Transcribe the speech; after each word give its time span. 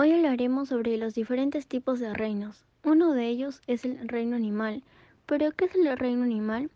Hoy 0.00 0.12
hablaremos 0.12 0.68
sobre 0.68 0.96
los 0.96 1.14
diferentes 1.14 1.66
tipos 1.66 1.98
de 1.98 2.14
reinos. 2.14 2.64
Uno 2.84 3.14
de 3.14 3.26
ellos 3.26 3.62
es 3.66 3.84
el 3.84 4.06
reino 4.06 4.36
animal. 4.36 4.84
¿Pero 5.26 5.50
qué 5.50 5.64
es 5.64 5.74
el 5.74 5.98
reino 5.98 6.22
animal? 6.22 6.70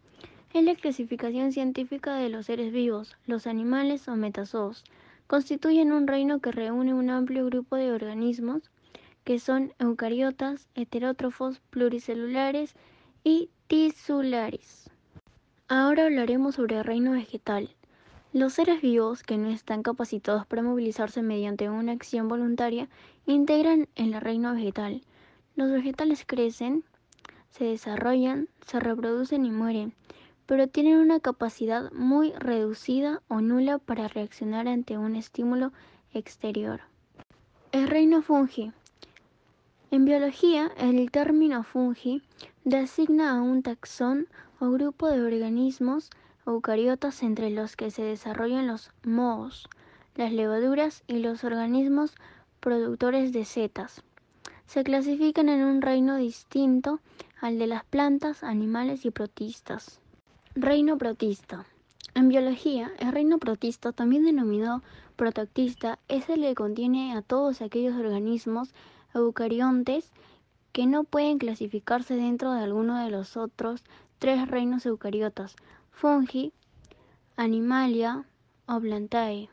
Es 0.53 0.65
la 0.65 0.75
clasificación 0.75 1.53
científica 1.53 2.17
de 2.17 2.29
los 2.29 2.47
seres 2.47 2.73
vivos, 2.73 3.17
los 3.27 3.47
animales 3.47 4.09
o 4.09 4.17
metazoos. 4.17 4.83
Constituyen 5.29 5.93
un 5.93 6.09
reino 6.09 6.41
que 6.41 6.51
reúne 6.51 6.95
un 6.95 7.11
amplio 7.11 7.47
grupo 7.47 7.77
de 7.77 7.93
organismos 7.93 8.73
que 9.23 9.39
son 9.39 9.73
eucariotas, 9.79 10.67
heterótrofos, 10.75 11.61
pluricelulares 11.71 12.75
y 13.23 13.51
tisulares. 13.69 14.91
Ahora 15.69 16.07
hablaremos 16.07 16.57
sobre 16.57 16.79
el 16.79 16.85
reino 16.85 17.13
vegetal. 17.13 17.71
Los 18.33 18.55
seres 18.55 18.81
vivos 18.81 19.23
que 19.23 19.37
no 19.37 19.51
están 19.51 19.83
capacitados 19.83 20.47
para 20.47 20.63
movilizarse 20.63 21.21
mediante 21.21 21.69
una 21.69 21.93
acción 21.93 22.29
voluntaria 22.29 22.89
integran 23.27 23.89
el 23.95 24.19
reino 24.19 24.55
vegetal. 24.55 25.03
Los 25.55 25.71
vegetales 25.71 26.25
crecen, 26.27 26.83
se 27.51 27.65
desarrollan, 27.67 28.49
se 28.67 28.81
reproducen 28.81 29.45
y 29.45 29.51
mueren, 29.51 29.93
pero 30.47 30.67
tienen 30.67 30.97
una 30.97 31.21
capacidad 31.21 31.93
muy 31.93 32.33
reducida 32.33 33.21
o 33.29 33.43
nula 33.43 33.77
para 33.77 34.09
reaccionar 34.09 34.67
ante 34.67 34.97
un 34.97 35.15
estímulo 35.15 35.71
exterior. 36.15 36.81
El 37.71 37.87
reino 37.87 38.23
fungi. 38.23 38.73
En 39.91 40.07
biología, 40.07 40.73
el 40.79 41.11
término 41.11 41.65
fungi 41.65 42.23
designa 42.65 43.37
a 43.37 43.43
un 43.43 43.63
taxón 43.63 44.27
o 44.59 44.71
grupo 44.71 45.09
de 45.09 45.21
organismos 45.21 46.09
eucariotas 46.47 47.23
entre 47.23 47.51
los 47.51 47.77
que 47.77 47.91
se 47.91 48.03
desarrollan 48.03 48.67
los 48.67 48.91
mohos, 49.03 49.69
las 50.15 50.33
levaduras 50.33 51.05
y 51.07 51.19
los 51.19 51.45
organismos 51.45 52.15
productores 52.61 53.33
de 53.33 53.45
setas. 53.45 54.03
Se 54.67 54.85
clasifican 54.85 55.49
en 55.49 55.65
un 55.65 55.83
reino 55.83 56.17
distinto 56.17 57.01
al 57.41 57.59
de 57.59 57.67
las 57.67 57.85
plantas, 57.85 58.45
animales 58.45 59.05
y 59.05 59.11
protistas. 59.11 60.01
Reino 60.55 60.99
protista. 60.99 61.67
En 62.15 62.29
biología, 62.29 62.93
el 62.99 63.11
reino 63.11 63.39
protista, 63.39 63.93
también 63.93 64.25
denominado 64.25 64.83
protoctista, 65.17 65.99
es 66.09 66.29
el 66.29 66.43
que 66.43 66.55
contiene 66.55 67.15
a 67.15 67.23
todos 67.23 67.63
aquellos 67.63 67.97
organismos 67.97 68.75
eucariontes 69.15 70.11
que 70.73 70.87
no 70.87 71.05
pueden 71.05 71.39
clasificarse 71.39 72.15
dentro 72.15 72.53
de 72.53 72.63
alguno 72.63 73.03
de 73.03 73.11
los 73.11 73.37
otros 73.37 73.83
tres 74.19 74.49
reinos 74.49 74.87
eucariotas, 74.87 75.57
fungi, 75.93 76.53
animalia 77.37 78.25
o 78.67 78.81
plantae. 78.81 79.49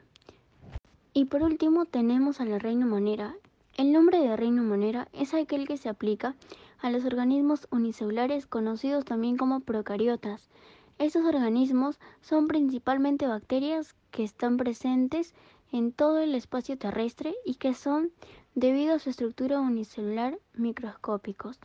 Y 1.14 1.26
por 1.26 1.44
último 1.44 1.86
tenemos 1.86 2.42
al 2.42 2.60
reino 2.60 2.88
monera. 2.88 3.36
El 3.78 3.92
nombre 3.92 4.20
de 4.20 4.36
reino 4.36 4.64
monera 4.64 5.08
es 5.14 5.34
aquel 5.34 5.68
que 5.68 5.78
se 5.78 5.90
aplica 5.90 6.36
a 6.80 6.90
los 6.90 7.06
organismos 7.06 7.68
unicelulares 7.72 8.48
conocidos 8.48 9.06
también 9.06 9.38
como 9.38 9.60
procariotas. 9.60 10.50
Estos 10.98 11.26
organismos 11.26 12.00
son 12.22 12.48
principalmente 12.48 13.28
bacterias 13.28 13.96
que 14.12 14.24
están 14.24 14.58
presentes 14.58 15.34
en 15.72 15.92
todo 15.92 16.20
el 16.20 16.36
espacio 16.36 16.78
terrestre 16.78 17.36
y 17.46 17.56
que 17.56 17.74
son, 17.74 18.12
debido 18.56 18.96
a 18.96 19.00
su 19.00 19.10
estructura 19.10 19.62
unicelular, 19.62 20.40
microscópicos. 20.54 21.60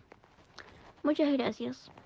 Muchas 1.03 1.33
gracias. 1.33 1.91